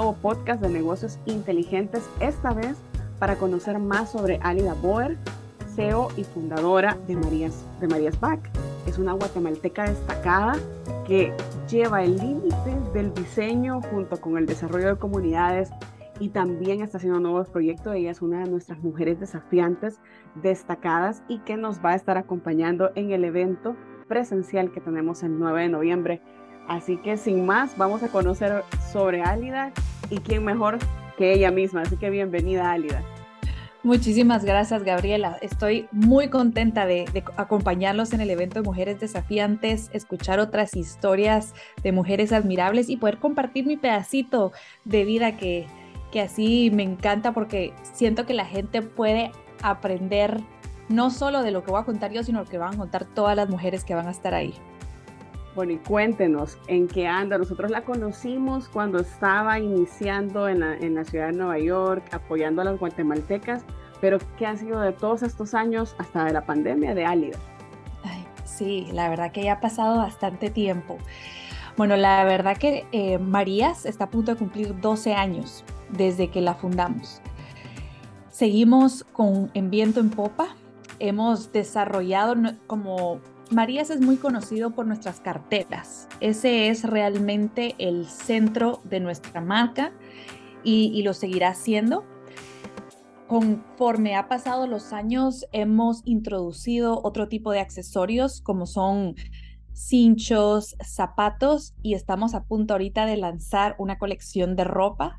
[0.00, 2.74] nuevo podcast de negocios inteligentes, esta vez
[3.18, 5.18] para conocer más sobre Alida Boer,
[5.74, 8.40] CEO y fundadora de Marías, de Marías Back.
[8.86, 10.54] Es una guatemalteca destacada
[11.06, 11.34] que
[11.70, 15.68] lleva el límite del diseño junto con el desarrollo de comunidades
[16.18, 17.94] y también está haciendo nuevos proyectos.
[17.94, 20.00] Ella es una de nuestras mujeres desafiantes
[20.36, 23.76] destacadas y que nos va a estar acompañando en el evento
[24.08, 26.22] presencial que tenemos el 9 de noviembre.
[26.70, 29.72] Así que sin más, vamos a conocer sobre Álida
[30.08, 30.78] y quién mejor
[31.18, 31.82] que ella misma.
[31.82, 33.02] Así que bienvenida, Álida.
[33.82, 35.36] Muchísimas gracias, Gabriela.
[35.42, 37.06] Estoy muy contenta de,
[37.36, 43.18] acompañarlos en el evento de Mujeres Desafiantes, escuchar otras historias de mujeres admirables y poder
[43.18, 44.52] compartir mi pedacito
[44.84, 45.66] de vida que,
[46.12, 50.40] que así me encanta porque siento que la gente puede aprender
[50.88, 53.06] no solo de lo que voy a contar yo, sino lo que van a contar
[53.06, 54.54] todas las mujeres que van a estar ahí.
[55.54, 57.36] Bueno, y cuéntenos en qué anda.
[57.36, 62.62] Nosotros la conocimos cuando estaba iniciando en la, en la ciudad de Nueva York, apoyando
[62.62, 63.64] a las guatemaltecas,
[64.00, 67.38] pero ¿qué ha sido de todos estos años hasta de la pandemia de Álida?
[68.60, 70.98] Sí, la verdad que ya ha pasado bastante tiempo.
[71.78, 76.42] Bueno, la verdad que eh, Marías está a punto de cumplir 12 años desde que
[76.42, 77.22] la fundamos.
[78.28, 80.48] Seguimos con En Viento en Popa.
[80.98, 82.34] Hemos desarrollado
[82.66, 83.20] como
[83.50, 86.08] Marías es muy conocido por nuestras carteras.
[86.20, 89.92] Ese es realmente el centro de nuestra marca
[90.62, 92.04] y, lo seguirá siendo.
[93.26, 99.16] Conforme ha pasado los años, hemos introducido otro tipo de accesorios como son
[99.72, 105.18] cinchos, zapatos y estamos a punto ahorita de lanzar una colección de ropa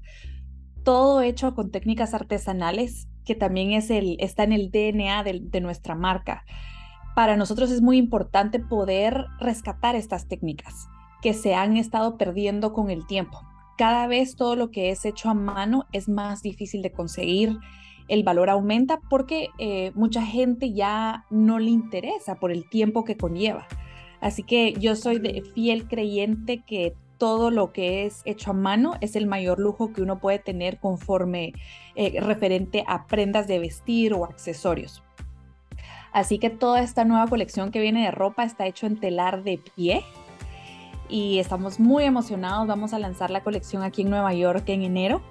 [0.84, 5.96] todo hecho con técnicas artesanales, que también es el, está en el DNA de nuestra
[5.96, 6.44] marca.
[7.22, 10.88] Para nosotros es muy importante poder rescatar estas técnicas
[11.22, 13.44] que se han estado perdiendo con el tiempo.
[13.78, 17.60] Cada vez todo lo que es hecho a mano es más difícil de conseguir,
[18.08, 23.18] el valor aumenta porque eh, mucha gente ya no le interesa por el tiempo que
[23.18, 23.68] conlleva.
[24.20, 28.96] Así que yo soy de fiel creyente que todo lo que es hecho a mano
[29.00, 31.54] es el mayor lujo que uno puede tener conforme
[31.94, 35.04] eh, referente a prendas de vestir o accesorios.
[36.12, 39.60] Así que toda esta nueva colección que viene de ropa está hecho en telar de
[39.76, 40.04] pie
[41.10, 42.68] y estamos muy emocionados.
[42.68, 45.22] Vamos a lanzar la colección aquí en Nueva York en enero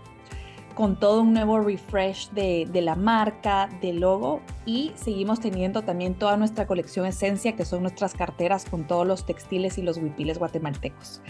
[0.75, 6.15] con todo un nuevo refresh de, de, la marca, del logo y seguimos teniendo también
[6.15, 10.39] toda nuestra colección esencia que son nuestras carteras con todos los textiles y los huipiles
[10.39, 11.21] guatemaltecos.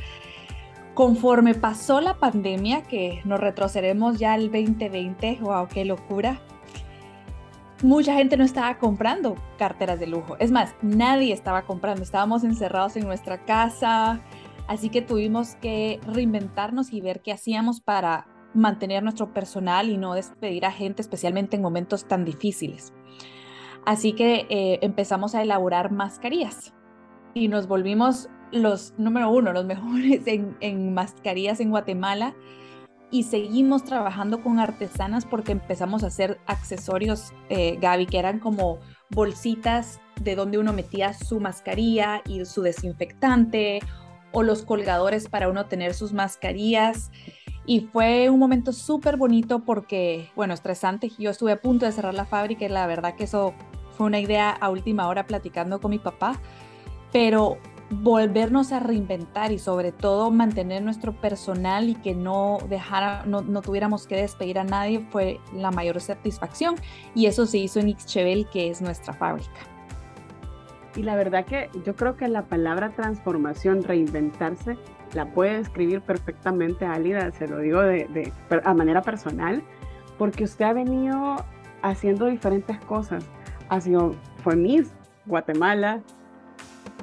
[0.95, 6.41] Conforme pasó la pandemia, que nos retrocederemos ya al 2020, wow, qué locura.
[7.83, 10.37] Mucha gente no estaba comprando carteras de lujo.
[10.39, 12.03] Es más, nadie estaba comprando.
[12.03, 14.21] Estábamos encerrados en nuestra casa.
[14.69, 20.15] Así que tuvimos que reinventarnos y ver qué hacíamos para mantener nuestro personal y no
[20.15, 22.93] despedir a gente, especialmente en momentos tan difíciles.
[23.87, 26.75] Así que eh, empezamos a elaborar mascarillas
[27.35, 32.35] y nos volvimos los, número uno, los mejores en, mascarillas en Guatemala
[33.11, 38.79] y seguimos trabajando con artesanas porque empezamos a hacer accesorios, eh, Gaby, que eran como
[39.11, 43.81] bolsitas de donde uno metía su mascarilla y su desinfectante
[44.33, 47.11] o los colgadores para uno tener sus mascarillas.
[47.67, 51.11] Y fue un momento súper bonito porque, bueno, estresante.
[51.19, 53.55] Yo estuve a punto de cerrar la fábrica y la verdad que eso
[53.97, 56.41] fue una idea a última hora platicando con mi papá.
[57.13, 57.59] Pero
[57.91, 63.63] volvernos a reinventar y sobre todo mantener nuestro personal y que no dejara, no, no,
[63.63, 66.77] tuviéramos que despedir a nadie fue la mayor satisfacción
[67.15, 69.51] y eso se hizo en Ixchevel que es nuestra fábrica.
[70.97, 74.77] Y la verdad que yo creo que la palabra transformación, reinventarse,
[75.15, 78.33] la puede describir perfectamente Alida, se lo digo de, de,
[78.65, 79.63] a manera personal,
[80.19, 81.45] porque usted ha venido
[81.83, 83.25] haciendo diferentes cosas.
[83.69, 84.93] Ha sido, fue Miss
[85.27, 86.01] Guatemala,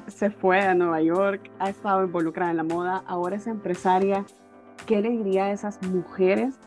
[0.08, 4.24] se fue a Nueva York, ha estado involucrada en la moda, ahora es empresaria.
[4.86, 6.58] ¿Qué le diría a esas mujeres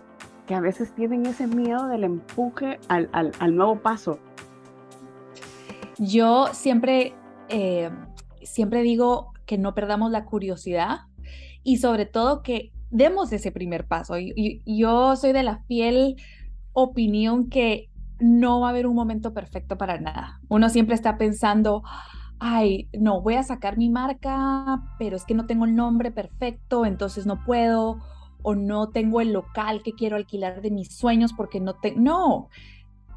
[0.47, 4.19] que a veces tienen ese miedo del empuje al, al, al nuevo paso?
[5.97, 7.13] Yo siempre,
[7.49, 7.89] eh,
[8.41, 11.01] siempre digo que no perdamos la curiosidad
[11.63, 14.17] y sobre todo que demos ese primer paso.
[14.17, 16.15] Y, y, yo soy de la fiel
[16.73, 17.89] opinión que
[18.19, 20.39] no va a haber un momento perfecto para nada.
[20.47, 21.83] Uno siempre está pensando,
[22.43, 26.87] ay, no, voy a sacar mi marca, pero es que no tengo el nombre perfecto,
[26.87, 27.99] entonces no puedo,
[28.41, 32.49] o no tengo el local que quiero alquilar de mis sueños porque no tengo, no,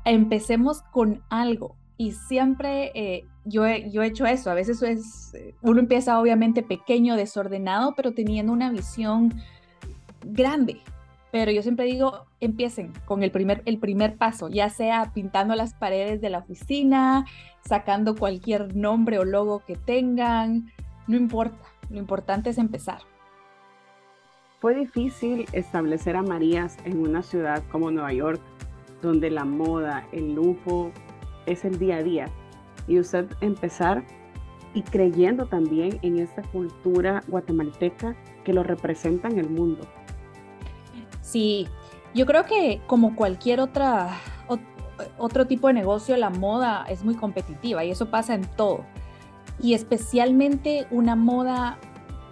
[0.04, 1.74] empecemos con algo.
[1.96, 5.32] Y siempre eh, yo, he, yo he hecho eso, a veces es,
[5.62, 9.32] uno empieza obviamente pequeño, desordenado, pero teniendo una visión
[10.22, 10.82] grande,
[11.34, 15.74] pero yo siempre digo, empiecen con el primer, el primer paso, ya sea pintando las
[15.74, 17.26] paredes de la oficina,
[17.66, 20.70] sacando cualquier nombre o logo que tengan,
[21.08, 21.58] no importa,
[21.90, 22.98] lo importante es empezar.
[24.60, 28.40] Fue difícil establecer a Marías en una ciudad como Nueva York,
[29.02, 30.92] donde la moda, el lujo
[31.46, 32.28] es el día a día,
[32.86, 34.04] y usted empezar
[34.72, 38.14] y creyendo también en esta cultura guatemalteca
[38.44, 39.84] que lo representa en el mundo.
[41.24, 41.66] Sí,
[42.14, 44.10] yo creo que como cualquier otra,
[45.18, 48.84] otro tipo de negocio, la moda es muy competitiva y eso pasa en todo.
[49.58, 51.78] Y especialmente una moda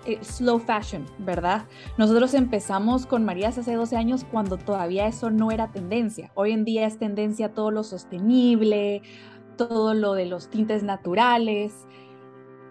[0.04, 1.64] eh, slow fashion, ¿verdad?
[1.96, 6.30] Nosotros empezamos con Marías hace 12 años cuando todavía eso no era tendencia.
[6.34, 9.00] Hoy en día es tendencia todo lo sostenible,
[9.56, 11.86] todo lo de los tintes naturales.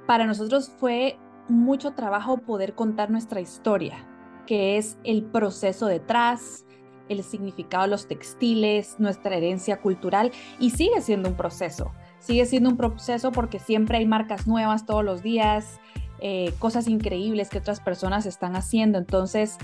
[0.06, 1.18] Para nosotros fue
[1.50, 4.06] mucho trabajo poder contar nuestra historia,
[4.46, 6.66] que es el proceso detrás,
[7.10, 11.92] el significado de los textiles, nuestra herencia cultural, y sigue siendo un proceso.
[12.20, 15.80] Sigue siendo un proceso porque siempre hay marcas nuevas todos los días,
[16.20, 19.00] eh, cosas increíbles que otras personas están haciendo.
[19.00, 19.58] Entonces,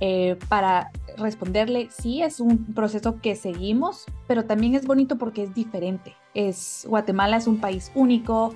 [0.00, 5.54] eh, para responderle, sí, es un proceso que seguimos, pero también es bonito porque es
[5.54, 6.14] diferente.
[6.34, 8.54] Es, Guatemala es un país único,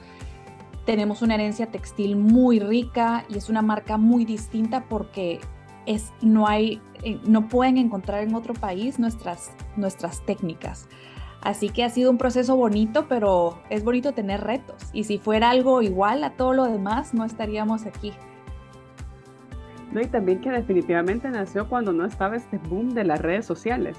[0.84, 5.40] tenemos una herencia textil muy rica y es una marca muy distinta porque
[5.86, 10.88] es, no, hay, eh, no pueden encontrar en otro país nuestras, nuestras técnicas.
[11.40, 14.76] Así que ha sido un proceso bonito, pero es bonito tener retos.
[14.92, 18.12] Y si fuera algo igual a todo lo demás, no estaríamos aquí.
[19.90, 23.96] No, y también que definitivamente nació cuando no estaba este boom de las redes sociales,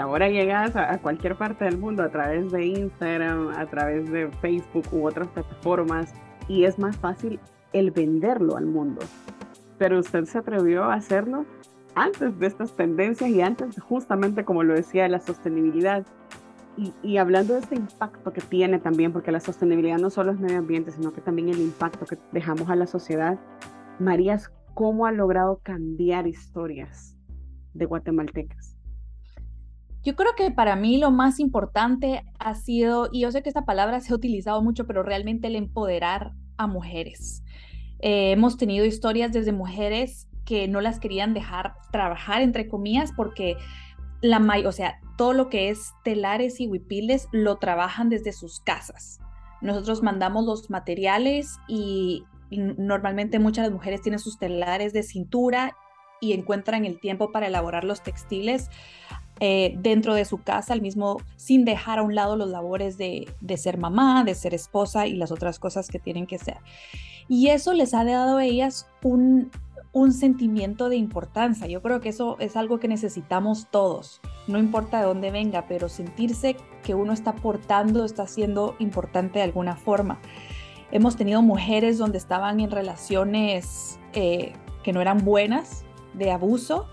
[0.00, 4.28] ahora llegas a, a cualquier parte del mundo a través de Instagram, a través de
[4.40, 6.12] Facebook u otras plataformas,
[6.48, 7.40] y es más fácil
[7.72, 9.00] el venderlo al mundo
[9.78, 11.44] pero usted se atrevió a hacerlo
[11.94, 16.04] antes de estas tendencias y antes justamente, como lo decía, de la sostenibilidad.
[17.04, 20.58] Y, hablando de este impacto que tiene también, porque la sostenibilidad no solo es medio
[20.58, 23.38] ambiente, sino que también el impacto que dejamos a la sociedad,
[24.00, 27.16] Marías, ¿cómo ha logrado cambiar historias
[27.74, 28.73] de guatemaltecas?
[30.04, 33.64] Yo creo que para mí lo más importante ha sido, y yo sé que esta
[33.64, 37.42] palabra se ha utilizado mucho, pero realmente el empoderar a mujeres.
[38.00, 43.56] Eh, hemos tenido historias desde mujeres que no las querían dejar trabajar, entre comillas, porque
[44.20, 49.20] la o sea, todo lo que es telares y huipiles lo trabajan desde sus casas.
[49.62, 55.76] Nosotros mandamos los materiales y, normalmente muchas mujeres tienen sus telares de cintura
[56.20, 58.70] y encuentran el tiempo para elaborar los textiles
[59.40, 63.26] eh, dentro de su casa, al mismo sin dejar a un lado los labores de,
[63.56, 66.58] ser mamá, de ser esposa y las otras cosas que tienen que ser.
[67.28, 69.50] Y eso les ha dado a ellas un,
[70.12, 71.66] sentimiento de importancia.
[71.66, 75.88] Yo creo que eso es algo que necesitamos todos, no importa de dónde venga, pero
[75.88, 80.20] sentirse que uno está aportando, está siendo importante de alguna forma.
[80.92, 84.52] Hemos tenido mujeres donde estaban en relaciones eh,
[84.84, 86.86] que no eran buenas, de abuso,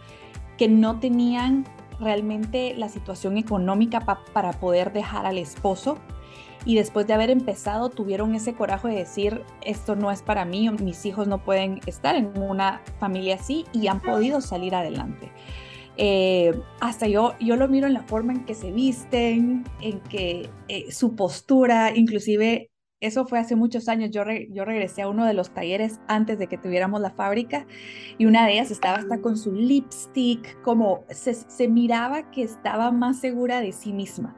[0.57, 1.65] que no tenían
[2.01, 4.01] realmente la situación económica
[4.33, 5.97] para poder dejar al esposo
[6.65, 10.69] y después de haber empezado tuvieron ese coraje de decir, esto no es para mí,
[10.69, 15.31] mis hijos no pueden estar en una familia así y han podido salir adelante.
[15.97, 20.49] Eh, hasta yo, yo lo miro en la forma en que se visten, en que
[20.67, 22.70] eh, su postura, inclusive
[23.01, 26.57] eso fue hace muchos años, yo, regresé a uno de los talleres antes de que
[26.57, 27.65] tuviéramos la fábrica
[28.17, 32.91] y una de ellas estaba hasta con su lipstick, como se, se miraba que estaba
[32.91, 34.35] más segura de sí misma.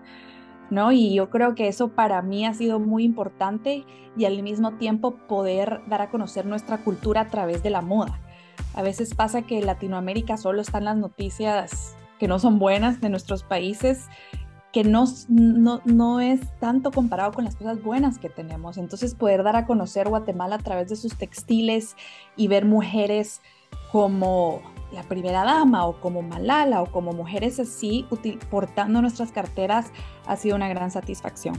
[0.70, 0.92] ¿no?
[0.92, 3.86] Y yo creo que eso para mí ha sido muy importante
[4.18, 8.20] y al mismo tiempo poder dar a conocer nuestra cultura a través de la moda.
[8.74, 13.10] A veces pasa que en Latinoamérica solo están las noticias que no son buenas de
[13.10, 14.08] nuestros países,
[14.74, 18.78] que no, no, no es tanto comparado con las cosas buenas que tenemos.
[18.78, 21.96] Entonces poder dar a conocer Guatemala a través de sus textiles
[22.36, 23.40] y ver mujeres
[23.92, 24.62] como
[24.92, 28.08] la primera dama o como Malala o como mujeres así
[28.50, 29.92] portando nuestras carteras
[30.26, 31.56] ha sido una gran satisfacción.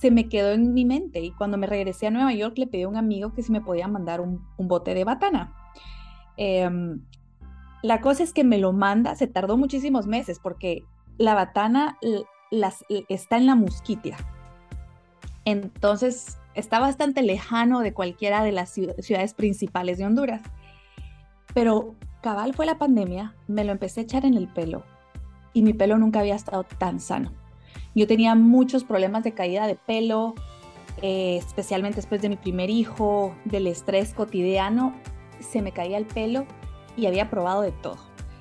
[0.00, 1.20] se me quedó en mi mente.
[1.20, 3.60] Y cuando me regresé a Nueva York le pedí a un amigo que si me
[3.60, 5.54] podía mandar un, bote de batana.
[6.38, 7.02] Em,
[7.82, 10.84] la cosa es que me lo manda, se tardó muchísimos meses porque
[11.18, 11.98] la batana
[13.08, 14.16] está en la musquitia.
[15.44, 20.40] Entonces está bastante lejano de cualquiera de las ciudades principales de Honduras.
[21.52, 24.82] Pero cabal fue la pandemia, me lo empecé a echar en el pelo
[25.52, 27.39] y mi pelo nunca había estado tan sano.
[28.00, 30.34] Yo tenía muchos problemas de caída de pelo,
[31.02, 34.94] eh, especialmente después de mi primer hijo, del estrés cotidiano,
[35.38, 36.46] se me caía el pelo
[36.96, 37.98] y había probado de todo.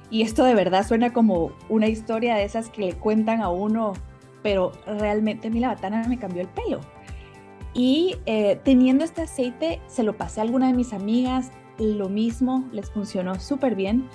[0.10, 3.92] Y esto de verdad suena como una historia de esas que le cuentan a uno,
[4.44, 6.80] pero realmente mi lavatana me cambió el pelo.
[7.74, 12.64] Y eh, teniendo este aceite, se lo pasé a alguna de mis amigas, lo mismo,
[12.72, 14.08] les funcionó súper bien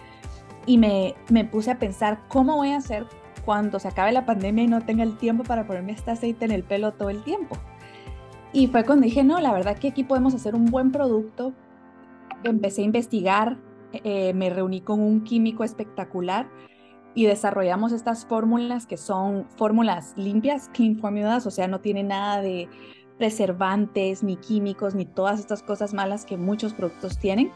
[0.65, 3.07] y me, me puse a pensar cómo voy a hacer
[3.45, 6.51] cuando se acabe la pandemia y no tenga el tiempo para ponerme este aceite en
[6.51, 7.57] el pelo todo el tiempo.
[8.53, 11.53] Y fue cuando dije, no, la verdad que aquí podemos hacer un buen producto.
[12.45, 13.59] Empecé a investigar,
[13.93, 16.49] eh, me reuní con un químico espectacular
[17.15, 22.41] y desarrollamos estas fórmulas que son fórmulas limpias, clean formulas, o sea, no tiene nada
[22.41, 22.69] de
[23.19, 27.53] preservantes, ni químicos, ni todas estas cosas malas que muchos productos tienen.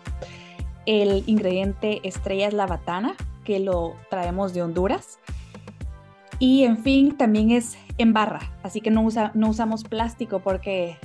[0.86, 3.14] El ingrediente estrella es la batana,
[3.44, 5.18] que lo traemos de Honduras.
[6.38, 10.96] Y en fin, también es en barra, así que no, usa, no usamos plástico porque,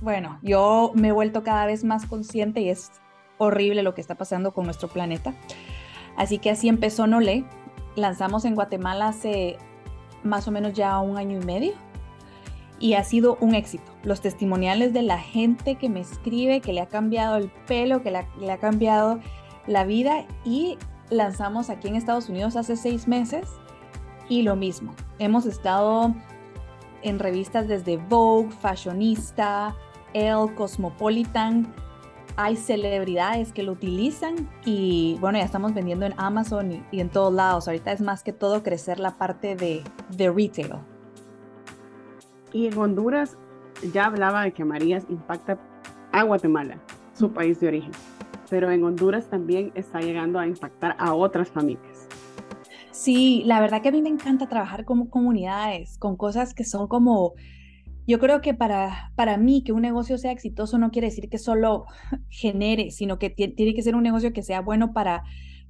[0.00, 2.92] bueno, yo me he vuelto cada vez más consciente y es
[3.38, 5.34] horrible lo que está pasando con nuestro planeta.
[6.16, 7.44] Así que así empezó Nole.
[7.96, 9.56] Lanzamos en Guatemala hace
[10.22, 11.72] más o menos ya un año y medio
[12.80, 13.90] y ha sido un éxito.
[14.02, 18.10] Los testimoniales de la gente que me escribe, que le ha cambiado el pelo, que
[18.10, 19.20] le ha, cambiado
[19.66, 20.78] la vida y
[21.10, 23.48] lanzamos aquí en Estados Unidos hace seis meses
[24.28, 24.94] y lo mismo.
[25.18, 26.14] Hemos estado
[27.02, 29.74] en revistas desde Vogue, Fashionista,
[30.12, 31.72] Elle, Cosmopolitan.
[32.36, 37.32] Hay celebridades que lo utilizan y bueno, ya estamos vendiendo en Amazon y, en todos
[37.32, 37.66] lados.
[37.66, 39.82] Ahorita es más que todo crecer la parte de,
[40.16, 40.74] de retail.
[42.52, 43.36] Y en Honduras
[43.92, 45.58] ya hablaba de que Marías impacta
[46.12, 46.78] a Guatemala,
[47.12, 47.92] su país de origen,
[48.48, 52.08] pero en Honduras también está llegando a impactar a otras familias.
[52.98, 56.88] Sí, la verdad que a mí me encanta trabajar como comunidades, con cosas que son
[56.88, 57.34] como,
[58.08, 61.38] yo creo que para, para mí que un negocio sea exitoso no quiere decir que
[61.38, 61.84] solo
[62.28, 65.22] genere, sino que tiene que ser un negocio que sea bueno para,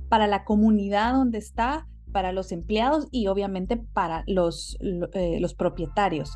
[0.08, 4.78] para la comunidad donde está, para los empleados y obviamente para los,
[5.12, 6.34] eh, los propietarios.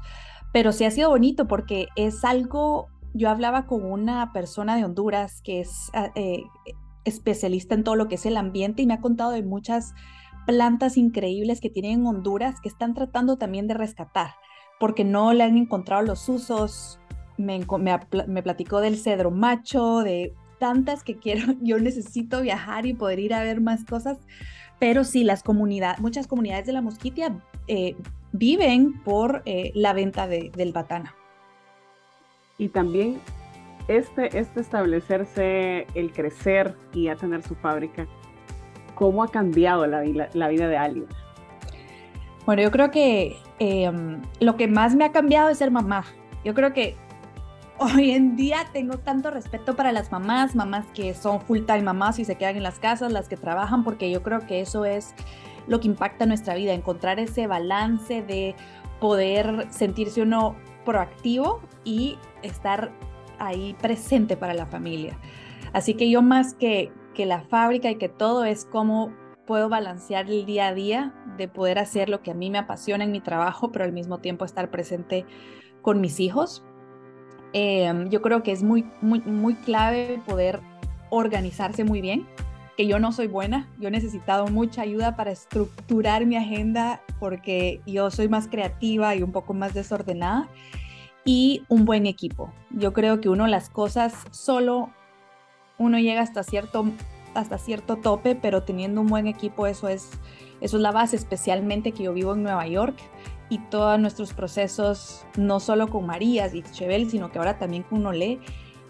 [0.52, 5.40] Pero sí ha sido bonito porque es algo, yo hablaba con una persona de Honduras
[5.40, 6.42] que es ah, eh,
[7.06, 9.94] especialista en todo lo que es el ambiente y me ha contado de muchas
[10.46, 14.32] plantas increíbles que tienen en Honduras que están tratando también de rescatar
[14.82, 16.98] porque no le han encontrado los usos.
[17.38, 17.64] Me,
[18.26, 23.32] me, platicó del cedro macho, de tantas que quiero, yo necesito viajar y poder ir
[23.32, 24.18] a ver más cosas,
[24.80, 27.32] pero sí, las comunidades, muchas comunidades de la mosquitia
[27.68, 27.94] eh,
[28.32, 31.14] viven por eh, la venta de, del batana.
[32.58, 33.20] Y también
[33.86, 38.08] este, este establecerse, el crecer y a tener su fábrica,
[39.02, 41.06] ¿cómo ha cambiado la, la, vida de alguien?
[42.46, 46.04] Bueno, yo creo que em, lo que más me ha cambiado es ser mamá.
[46.44, 46.94] Yo creo que
[47.78, 52.20] hoy en día tengo tanto respeto para las mamás, mamás que son full time mamás
[52.20, 55.16] y se quedan en las casas, las que trabajan, porque yo creo que eso es
[55.66, 58.54] lo que impacta nuestra vida, encontrar ese balance de
[59.00, 60.54] poder sentirse uno
[60.84, 62.92] proactivo y estar
[63.40, 65.18] ahí presente para la familia.
[65.72, 69.12] Así que yo más que, que la fábrica y que todo es cómo
[69.46, 73.04] puedo balancear el día a día de poder hacer lo que a mí me apasiona
[73.04, 75.26] en mi trabajo, pero al mismo tiempo estar presente
[75.82, 76.64] con mis hijos.
[77.52, 80.60] Em, yo creo que es muy, muy, muy clave poder
[81.10, 82.26] organizarse muy bien
[82.76, 87.82] que yo no soy buena, yo he necesitado mucha ayuda para estructurar mi agenda porque
[87.86, 90.48] yo soy más creativa y un poco más desordenada
[91.24, 92.52] y un buen equipo.
[92.70, 94.90] Yo creo que uno las cosas solo
[95.82, 96.84] uno llega hasta cierto
[97.34, 100.10] hasta cierto tope, pero teniendo un buen equipo eso es
[100.60, 102.96] eso es la base, especialmente que yo vivo en Nueva York
[103.48, 108.06] y todos nuestros procesos no solo con Marías y Chevel, sino que ahora también con
[108.06, 108.38] Olé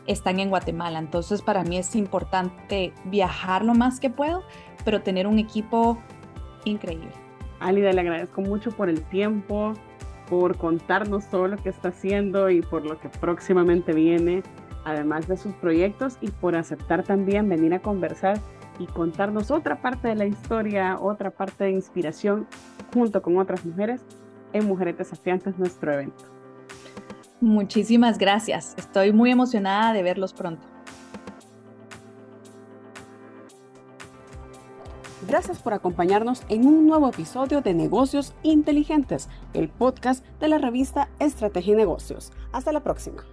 [0.06, 0.99] están en Guatemala.
[0.99, 4.42] Entonces para mí es importante viajar lo más que puedo,
[4.84, 5.99] pero tener un equipo
[6.64, 7.12] increíble.
[7.58, 9.72] Alida, le agradezco mucho por el tiempo,
[10.28, 14.42] por contarnos todo lo que está haciendo y por lo que próximamente viene,
[14.85, 18.41] además de sus proyectos y por aceptar también venir a conversar
[18.79, 22.47] y contarnos otra parte de la historia, otra parte de inspiración
[22.93, 24.03] junto con otras mujeres
[24.53, 26.25] en Mujeres Desafiantes, nuestro evento.
[27.41, 28.75] Muchísimas gracias.
[28.77, 30.73] Estoy muy emocionada de verlos pronto.
[35.27, 41.09] Gracias por acompañarnos en un nuevo episodio de Negocios Inteligentes, el podcast de la revista
[41.21, 42.33] Estrategia y Negocios.
[42.53, 43.25] Hasta la próxima.